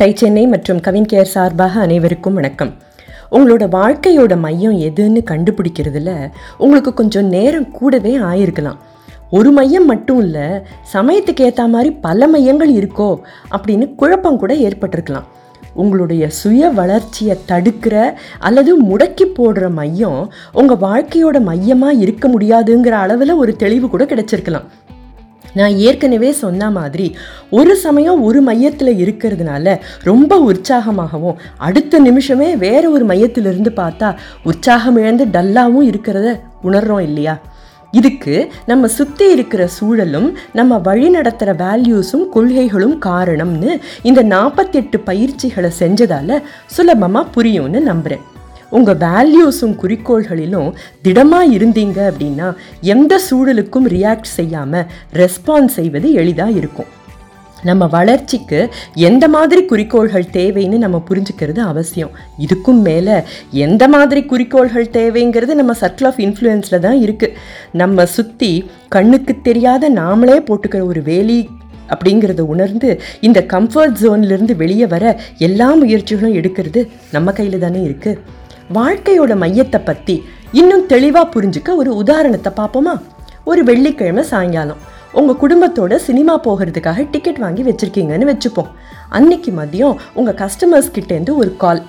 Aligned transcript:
Tie 0.00 0.14
Chennai 0.14 0.46
மற்றும் 0.46 0.80
Kavin 0.80 1.06
care 1.12 1.30
சார்பாக 1.34 1.80
அனைவருக்கும் 1.80 2.34
வணக்கம். 2.34 2.72
உங்களோட 3.30 3.64
வாழ்க்கையோட 3.76 4.38
மையம் 4.38 4.80
எதுன்னு 4.80 5.20
கண்டுபிடிக்கிறதுல 5.30 6.30
உங்களுக்கு 6.58 6.94
கொஞ்சம் 6.94 7.26
நேரம் 7.26 7.70
கூடவே 7.70 8.18
ஆயிருக்கலாம். 8.18 8.76
ஒரு 9.30 9.50
மையம் 9.50 9.86
மட்டும் 9.86 10.20
இல்லை 10.20 10.42
சமயத்துக்கு 10.92 11.46
ஏற்ற 11.46 11.66
மாதிரி 11.66 11.90
பல 11.90 12.28
மையங்கள் 12.28 12.72
இருக்கோ 12.72 13.18
அப்படின்னு 13.56 13.94
குழப்பம் 13.94 14.38
கூட 14.38 14.54
ஏற்பட்டிருக்கலாம். 14.54 15.26
உங்களுடைய 15.74 16.28
சுய 16.40 16.68
வளர்ச்சியை 16.68 17.36
தடுக்கிற 17.48 18.12
அல்லது 18.38 18.72
முடக்கி 18.82 19.26
போடுற 19.38 19.70
மையம் 19.70 20.32
உங்கள் 20.52 20.82
வாழ்க்கையோட 20.88 21.40
மையமாக 21.40 21.94
இருக்க 21.94 22.28
முடியாதுங்கிற 22.28 22.96
அளவில் 23.04 23.32
ஒரு 23.32 23.56
தெளிவு 23.56 23.88
கூட 23.88 24.04
கிடைச்சிருக்கலாம். 24.04 24.68
நான் 25.56 25.76
ஏற்கனவே 25.78 26.32
சொன்ன 26.32 26.70
மாதிரி 26.70 27.06
ஒரு 27.50 27.76
சமயம் 27.76 28.22
ஒரு 28.22 28.42
மையத்தில் 28.42 28.92
இருக்கிறதுனால 28.96 29.76
ரொம்ப 30.02 30.52
உற்சாகமாகவும் 30.52 31.38
அடுத்த 31.58 31.98
நிமிஷமே 31.98 32.56
வேற 32.56 32.90
ஒரு 32.90 33.04
மையத்திலிருந்து 33.04 33.72
பார்த்தா 33.76 34.08
உற்சாகம் 34.42 34.96
இழந்து 34.96 35.24
டல்லாகவும் 35.26 35.88
இருக்கிறத 35.90 36.28
உணர்றோம் 36.64 37.00
இல்லையா? 37.00 37.36
இதுக்கு 37.90 38.34
நம்ம 38.66 38.86
சுற்றி 38.86 39.32
இருக்கிற 39.32 39.66
சூழலும் 39.66 40.28
நம்ம 40.52 40.78
வழி 40.78 41.08
நடத்துகிற 41.08 41.54
வேல்யூஸும் 41.54 42.28
கொள்கைகளும் 42.28 42.96
காரணம்னு 43.06 43.70
இந்த 44.02 44.22
நாற்பத்தெட்டு 44.22 45.00
பயிற்சிகளை 45.00 45.70
செஞ்சதால 45.78 46.40
சுலபமாக 46.66 47.30
புரியும்னு 47.36 47.80
நம்புகிறேன் 47.80 48.24
உங்கள் 48.70 48.98
வேல்யூஸும் 49.06 49.74
குறிக்கோள்களிலும் 49.82 50.70
திடமாக 51.02 51.52
இருந்தீங்க 51.56 51.98
அப்படின்னா 52.10 52.48
எந்த 52.94 53.20
சூழலுக்கும் 53.30 53.88
ரியாக்ட் 53.96 54.36
செய்யாமல் 54.38 54.86
ரெஸ்பான்ஸ் 55.12 55.76
செய்வது 55.78 56.12
எளிதாக 56.12 56.58
இருக்கும். 56.60 56.90
நம்ம 57.64 57.86
வளர்ச்சிக்கு 57.86 58.58
எந்த 58.94 59.28
மாதிரி 59.28 59.64
குறிக்கோள்கள் 59.64 60.26
தேவைன்னு 60.32 60.78
நம்ம 60.82 61.02
புரிஞ்சுக்கிறது 61.08 61.60
அவசியம். 61.70 62.10
இதுக்கும் 62.44 62.80
மேலே 62.88 63.16
எந்த 63.66 63.88
மாதிரி 63.88 64.24
குறிக்கோள்கள் 64.24 64.88
தேவைங்கிறது 64.98 65.54
நம்ம 65.54 65.74
சர்க்கிள் 65.82 66.08
ஆஃப் 66.10 66.20
இன்ஃப்ளூயன்ஸில் 66.26 66.84
தான் 66.86 66.98
இருக்குது 67.06 67.36
நம்ம 67.72 68.06
சுற்றி 68.06 68.70
கண்ணுக்கு 68.88 69.40
தெரியாத 69.48 69.90
நாமளே 69.90 70.38
போட்டுக்கிற 70.50 70.84
ஒரு 70.86 71.02
வேலி 71.02 71.48
அப்படிங்கிறத 71.94 72.40
உணர்ந்து 72.40 73.00
இந்த 73.20 73.40
கம்ஃபர்ட் 73.54 73.98
ஜோன்லேருந்து 74.02 74.56
வெளியே 74.56 74.86
வர 74.86 75.04
எல்லா 75.38 75.74
முயற்சிகளும் 75.74 76.38
எடுக்கிறது 76.40 76.88
நம்ம 77.12 77.32
கையில் 77.32 77.58
தானே 77.58 77.82
இருக்குது 77.82 78.18
வாழ்க்கையோட 78.74 79.32
மையத்தை 79.42 79.80
பற்றி 79.84 80.14
இன்னும் 80.60 80.86
தெளிவாக 80.86 81.26
புரிஞ்சுக்க 81.34 81.70
ஒரு 81.76 81.90
உதாரணத்தை 81.96 82.52
பார்ப்போமா? 82.56 82.94
ஒரு 83.44 83.64
வெள்ளிக்கிழமை 83.64 84.22
சாயங்காலம். 84.30 84.80
உங்கள் 85.12 85.38
குடும்பத்தோட 85.42 85.94
சினிமா 85.96 86.40
போகிறதுக்காக 86.46 87.04
டிக்கெட் 87.10 87.38
வாங்கி 87.38 87.62
வச்சுருக்கீங்கன்னு 87.62 88.30
வச்சுப்போம். 88.32 88.70
அன்னைக்கு 89.08 89.52
மதியம் 89.52 89.98
உங்கள் 90.14 90.38
கஸ்டமர்ஸ் 90.42 90.90
கிட்டேருந்து 90.96 91.34
ஒரு 91.42 91.56
கால் 91.56 91.82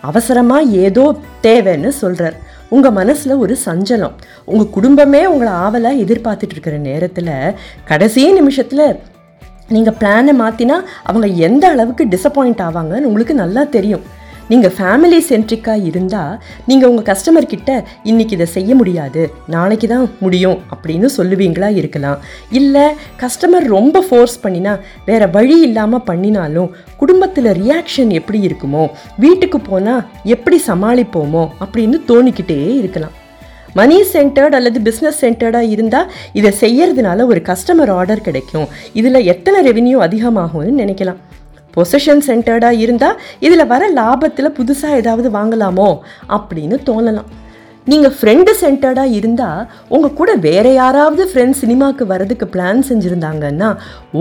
அவசரமாக 0.00 0.64
ஏதோ 0.86 1.04
தேவைன்னு 1.46 1.88
சொல்கிறார் 1.88 2.36
உங்கள் 2.68 2.96
மனசில் 2.98 3.34
ஒரு 3.36 3.56
சஞ்சலம். 3.66 4.14
உங்கள் 4.44 4.72
குடும்பமே 4.76 5.26
உங்களை 5.26 5.52
ஆவலாக 5.52 6.02
எதிர்பார்த்துட்டு 6.04 6.54
இருக்கிற 6.56 6.76
நேரத்தில் 6.76 7.54
கடைசி 7.84 8.32
நிமிஷத்தில் 8.32 8.86
நீங்கள் 9.68 9.98
பிளானை 10.00 10.32
மாற்றினா 10.42 10.78
அவங்க 11.02 11.26
எந்த 11.26 11.68
அளவுக்கு 11.68 12.04
டிசப்பாயிண்ட் 12.04 12.62
ஆவாங்கன்னு 12.66 13.08
உங்களுக்கு 13.10 13.34
நல்லா 13.34 13.64
தெரியும். 13.76 14.04
நீங்கள் 14.50 14.72
ஃபேமிலி 14.76 15.18
சென்ட்ரிக்காக 15.28 15.86
இருந்தால் 15.90 16.34
நீங்கள் 16.70 16.90
உங்கள் 16.90 17.06
கஸ்டமர் 17.10 17.50
கிட்ட 17.52 17.70
இன்றைக்கி 18.10 18.34
இதை 18.38 18.48
செய்ய 18.56 18.70
முடியாது 18.80 19.22
நாளைக்கு 19.54 19.88
தான் 19.92 20.06
முடியும் 20.24 20.58
அப்படின்னு 20.74 21.08
சொல்லுவீங்களா 21.16 21.70
இருக்கலாம். 21.80 22.18
இல்லை 22.60 22.84
கஸ்டமர் 23.22 23.66
ரொம்ப 23.76 24.04
ஃபோர்ஸ் 24.08 24.36
பண்ணினா 24.44 24.74
வேறு 25.08 25.28
வழி 25.36 25.58
இல்லாமல் 25.68 26.06
பண்ணினாலும் 26.10 26.70
குடும்பத்தில் 27.02 27.50
ரியாக்ஷன் 27.62 28.14
எப்படி 28.20 28.40
இருக்குமோ 28.48 28.84
வீட்டுக்கு 29.24 29.60
போனால் 29.70 30.06
எப்படி 30.36 30.60
சமாளிப்போமோ 30.70 31.44
அப்படின்னு 31.64 31.98
தோணிக்கிட்டே 32.12 32.60
இருக்கலாம். 32.80 33.14
மணி 33.78 33.96
சென்டர்ட் 34.14 34.56
அல்லது 34.56 34.80
பிஸ்னஸ் 34.88 35.22
சென்டர்டாக 35.22 35.72
இருந்தால் 35.74 36.10
இதை 36.40 36.50
செய்யறதுனால 36.60 37.26
ஒரு 37.30 37.40
கஸ்டமர் 37.48 37.92
ஆர்டர் 37.98 38.26
கிடைக்கும். 38.26 38.68
இதில் 39.00 39.26
எத்தனை 39.32 39.60
ரெவென்யூ 39.68 39.98
அதிகமாகும்னு 40.06 40.82
நினைக்கலாம். 40.82 41.20
பொசிஷன் 41.76 42.22
சென்டர்டாக 42.28 42.82
இருந்தால் 42.84 43.18
இதில் 43.46 43.70
வர 43.72 43.88
லாபத்தில் 44.00 44.56
புதுசாக 44.58 45.00
ஏதாவது 45.00 45.30
வாங்கலாமோ 45.38 45.88
அப்படின்னு 46.36 46.78
தோணலாம். 46.90 47.30
நீங்கள் 47.92 48.14
ஃப்ரெண்டு 48.18 48.50
சென்டர்டாக 48.60 49.16
இருந்தால் 49.16 49.66
உங்கள் 49.94 50.16
கூட 50.20 50.30
வேறு 50.46 50.70
யாராவது 50.74 51.24
ஃப்ரெண்ட்ஸ் 51.30 51.60
சினிமாவுக்கு 51.62 52.04
வரதுக்கு 52.12 52.46
பிளான் 52.54 52.80
செஞ்சுருந்தாங்கன்னா 52.90 53.68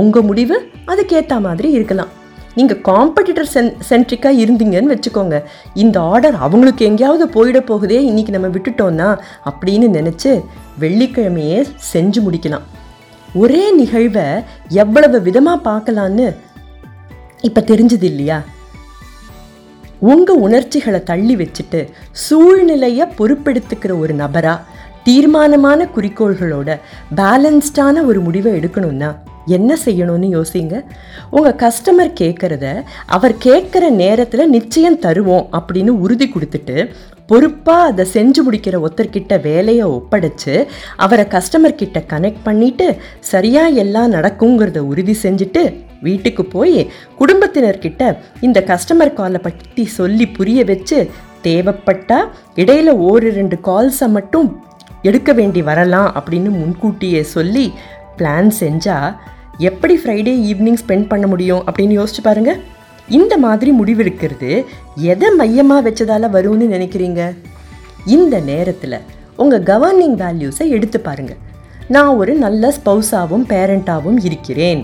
உங்கள் 0.01 0.27
முடிவு 0.31 0.57
அதுக்கேற்ற 0.91 1.37
மாதிரி 1.47 1.69
இருக்கலாம். 1.77 2.11
நீங்கள் 2.57 2.81
காம்படிட்டர் 2.87 3.49
சென் 3.53 3.71
சென்ட்ரிக்காக 3.89 4.41
இருந்தீங்கன்னு 4.43 4.93
வச்சுக்கோங்க. 4.93 5.37
இந்த 5.83 5.97
ஆர்டர் 6.11 6.35
அவங்களுக்கு 6.45 6.83
எங்கேயாவது 6.89 7.25
போயிட 7.35 7.59
போகுதே 7.69 7.99
இன்றைக்கி 8.09 8.33
நம்ம 8.35 8.49
விட்டுட்டோன்னா 8.55 9.07
அப்படின்னு 9.49 9.87
நினச்சி 9.97 10.31
வெள்ளிக்கிழமையே 10.83 11.59
செஞ்சு 11.93 12.21
முடிக்கலாம். 12.25 12.65
ஒரே 13.41 13.63
நிகழ்வை 13.79 14.27
எவ்வளவு 14.83 15.19
விதமாக 15.27 15.65
பார்க்கலான்னு 15.69 16.27
இப்போ 17.43 17.61
தெரிஞ்சது 17.61 18.03
இல்லையா? 18.03 18.43
உங்கள் 19.99 20.37
உணர்ச்சிகளை 20.37 21.03
தள்ளி 21.03 21.35
வச்சுட்டு 21.35 21.89
சூழ்நிலையை 22.11 23.05
பொறுப்பெடுத்துக்கிற 23.17 23.99
ஒரு 23.99 24.13
நபராக 24.13 24.61
தீர்மானமான 25.03 25.87
குறிக்கோள்களோட 25.95 26.79
பேலன்ஸ்டான 27.15 28.05
ஒரு 28.05 28.19
முடிவை 28.19 28.59
எடுக்கணும்னா 28.59 29.15
என்ன 29.45 29.77
செய்யணும்னு 29.85 30.27
யோசிங்க. 30.35 30.81
உங்கள் 31.29 31.55
கஸ்டமர் 31.55 32.13
கேட்குறத 32.19 32.83
அவர் 33.05 33.37
கேட்குற 33.37 33.89
நேரத்தில் 33.89 34.49
நிச்சயம் 34.49 34.99
தருவோம் 34.99 35.47
அப்படின்னு 35.51 35.89
உறுதி 35.89 36.27
கொடுத்துட்டு 36.27 36.89
பொறுப்பாக 37.25 37.83
அதை 37.83 38.05
செஞ்சு 38.13 38.43
முடிக்கிற 38.43 38.79
ஒருத்தர்கிட்ட 38.79 39.41
வேலையை 39.41 39.83
ஒப்படைச்சு 39.83 40.67
அவரை 40.97 41.25
கஸ்டமர் 41.25 41.75
கிட்ட 41.75 41.99
கனெக்ட் 41.99 42.45
பண்ணிவிட்டு 42.45 42.87
சரியாக 43.19 43.69
எல்லாம் 43.69 44.11
நடக்குங்கிறத 44.11 44.77
உறுதி 44.77 45.17
செஞ்சுட்டு 45.23 45.63
வீட்டுக்கு 46.03 46.43
போய் 46.55 46.77
குடும்பத்தினர்கிட்ட 47.19 48.03
இந்த 48.41 48.61
கஸ்டமர் 48.67 49.17
காலை 49.19 49.39
பற்றி 49.43 49.85
சொல்லி 49.99 50.27
புரிய 50.37 50.59
வச்சு 50.71 50.99
தேவைப்பட்டால் 51.47 52.29
இடையில 52.55 52.91
ஓரு 53.09 53.29
ரெண்டு 53.39 53.57
கால்ஸை 53.63 54.09
மட்டும் 54.17 54.47
எடுக்க 55.01 55.31
வேண்டி 55.33 55.61
வரலாம் 55.69 56.09
அப்படின்னு 56.17 56.51
முன்கூட்டியே 56.59 57.23
சொல்லி 57.35 57.65
பிளான் 58.17 58.51
செஞ்சால் 58.59 59.15
எப்படி 59.69 59.95
ஃப்ரைடே 59.97 60.35
ஈவினிங் 60.51 60.79
ஸ்பெண்ட் 60.83 61.07
பண்ண 61.07 61.25
முடியும் 61.27 61.63
அப்படின்னு 61.67 61.97
யோசிச்சு 61.99 62.23
பாருங்கள் 62.23 62.61
இந்த 63.19 63.33
மாதிரி 63.45 63.71
முடிவெடுக்கிறது 63.79 64.51
எதை 65.11 65.29
மையமாக 65.39 65.83
வச்சதால் 65.85 66.33
வரும்னு 66.35 66.67
நினைக்கிறீங்க? 66.75 67.21
இந்த 68.05 68.35
நேரத்தில் 68.51 68.97
உங்கள் 69.35 69.65
கவர்னிங் 69.71 70.17
வேல்யூஸை 70.23 70.65
எடுத்து 70.75 70.99
பாருங்க. 70.99 71.33
நான் 71.87 72.11
ஒரு 72.21 72.33
நல்ல 72.43 72.73
ஸ்பௌஸாகவும் 72.77 73.47
பேரண்ட்டாகவும் 73.53 74.19
இருக்கிறேன். 74.23 74.81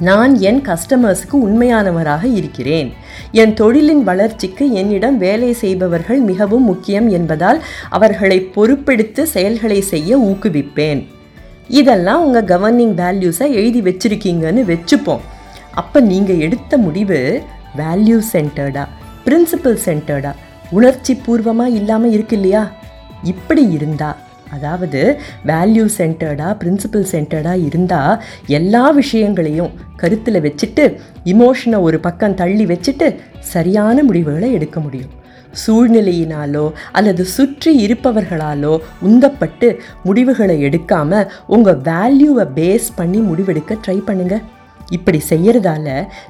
நான் 0.00 0.38
என் 0.40 0.60
கஸ்டமர்ஸுக்கு 0.60 1.36
உண்மையானவராக 1.46 2.24
இருக்கிறேன். 2.24 2.92
என் 3.32 3.54
தொழிலின் 3.54 4.02
வளர்ச்சிக்கு 4.02 4.72
என்னிடம் 4.72 5.18
வேலை 5.18 5.52
செய்பவர்கள் 5.52 6.20
மிகவும் 6.20 6.64
முக்கியம் 6.64 7.08
என்பதால் 7.08 7.62
அவர்களை 7.90 8.50
பொறுப்பெடுத்து 8.54 9.22
செயல்களை 9.22 9.80
செய்ய 9.80 10.18
ஊக்குவிப்பேன். 10.18 11.06
இதெல்லாம் 11.68 12.24
உங்கள் 12.24 12.44
கவர்னிங் 12.44 12.94
வேல்யூஸை 12.94 13.48
எழுதி 13.50 13.82
வச்சிருக்கீங்கன்னு 13.82 14.64
வச்சுப்போம். 14.72 15.20
அப்போ 15.74 16.00
நீங்கள் 16.00 16.38
எடுத்த 16.38 16.76
முடிவு 16.76 17.42
வேல்யூ 17.76 18.20
சென்டர்டா 18.32 18.86
பிரின்சிபல் 19.24 19.78
சென்டர்டா 19.84 20.32
உணர்ச்சி 20.70 21.14
பூர்வமாக 21.14 21.70
இல்லாமல் 21.70 22.12
இருக்கு 22.12 22.36
இல்லையா? 22.36 22.72
இப்படி 23.22 23.70
இருந்தா 23.70 24.16
அதாவது 24.52 25.00
வேல்யூ 25.46 25.86
சென்டர்டாக 25.98 26.52
பிரின்சிபல் 26.62 27.08
சென்டர்டாக 27.12 27.64
இருந்தால் 27.68 28.20
எல்லா 28.58 28.84
விஷயங்களையும் 28.90 29.74
கருத்தில் 29.96 30.44
வச்சுட்டு 30.46 30.84
இமோஷனை 31.32 31.80
ஒரு 31.80 32.00
பக்கம் 32.00 32.38
தள்ளி 32.42 32.66
வச்சுட்டு 32.66 33.08
சரியான 33.54 33.96
முடிவுகளை 34.02 34.50
எடுக்க 34.52 34.80
முடியும். 34.80 35.12
சூழ்நிலையினாலோ 35.62 36.64
அல்லது 36.92 37.22
சுற்றி 37.34 37.70
இருப்பவர்களாலோ 37.84 38.74
உந்தப்பட்டு 39.08 39.68
முடிவுகளை 40.04 40.56
எடுக்காமல் 40.68 41.28
உங்கள் 41.46 41.82
வேல்யூவை 41.90 42.46
பேஸ் 42.58 42.88
பண்ணி 42.96 43.20
முடிவெடுக்க 43.20 43.76
ட்ரை 43.86 43.98
பண்ணுங்கள் 44.08 44.44
இப்படி 44.90 45.20
செய்யறதால 45.28 45.86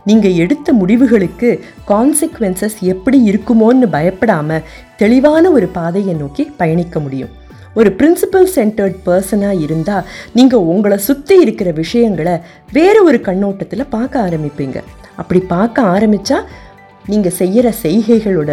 நீங்கள் 0.08 0.38
எடுத்த 0.42 0.72
முடிவுகளுக்கு 0.72 1.50
கான்சிக்வன்சஸ் 1.88 2.78
எப்படி 2.92 3.20
இருக்குமோன்னு 3.30 3.88
பயப்படாமல் 3.96 4.66
தெளிவான 4.96 5.44
ஒரு 5.50 5.68
பாதையை 5.78 6.14
நோக்கி 6.14 6.44
பயணிக்க 6.60 6.98
முடியும். 7.00 7.32
ஒரு 7.78 7.90
பிரின்சிபல் 7.98 8.48
சென்டர்ட் 8.56 8.96
பர்சனாக 9.06 9.62
இருந்தால் 9.66 10.06
நீங்கள் 10.38 10.66
உங்களை 10.72 10.98
சுற்றி 11.08 11.36
இருக்கிற 11.44 11.68
விஷயங்களை 11.82 12.34
வேறு 12.78 13.00
ஒரு 13.08 13.20
கண்ணோட்டத்தில் 13.28 13.92
பார்க்க 13.96 14.24
ஆரம்பிப்பீங்க. 14.26 14.78
அப்படி 15.20 15.40
பார்க்க 15.54 15.90
ஆரம்பித்தா 15.94 16.38
நீங்கள் 17.04 17.38
செய்கிற 17.40 17.66
செய்கைகளோட 17.82 18.52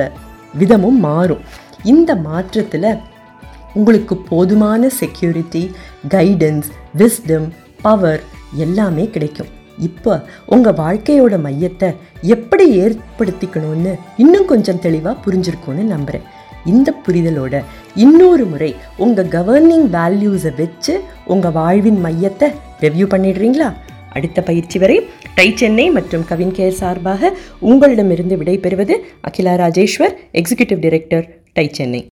விதமும் 0.61 0.99
மாறும். 1.07 1.43
இந்த 1.83 2.11
மாற்றத்தில் 2.27 2.91
உங்களுக்கு 3.73 4.15
போதுமான 4.31 4.89
செக்யூரிட்டி 5.01 5.63
கைடன்ஸ் 6.15 6.69
விஸ்டம் 7.01 7.47
பவர் 7.81 8.21
எல்லாமே 8.65 9.05
கிடைக்கும். 9.15 9.51
இப்போ 9.87 10.13
உங்கள் 10.53 10.77
வாழ்க்கையோட 10.81 11.35
மையத்தை 11.45 11.89
எப்படி 12.35 12.65
ஏற்படுத்திக்கணும்னு 12.83 13.93
இன்னும் 14.23 14.49
கொஞ்சம் 14.51 14.81
தெளிவாக 14.85 15.21
புரிஞ்சிருக்கும்னு 15.25 15.85
நம்புகிறேன் 15.95 16.25
இந்த 16.65 16.93
புரிதலோட 17.07 17.63
இன்னொரு 17.95 18.45
முறை 18.45 18.75
உங்கள் 18.97 19.25
கவர்னிங் 19.25 19.87
வேல்யூஸை 19.91 20.55
வச்சு 20.57 20.99
உங்கள் 21.25 21.51
வாழ்வின் 21.51 22.05
மையத்தை 22.05 22.49
ரெவ்யூ 22.81 23.05
பண்ணிடுறீங்களா? 23.09 23.73
அடுத்த 24.09 24.41
பயிற்சி 24.41 24.79
வரை 24.79 25.09
டை 25.35 25.55
சென்னை 25.55 25.89
மற்றும் 25.89 26.25
கவின் 26.25 26.51
கேர் 26.51 26.79
சார்பாக 26.81 27.37
உங்களிடமிருந்து 27.59 28.35
விடைபெறுவது 28.35 28.97
Akila 29.21 29.53
Rajeshwar 29.53 30.15
executive 30.33 30.79
director 30.79 31.41
tie 31.53 31.69
Chennai. 31.71 32.07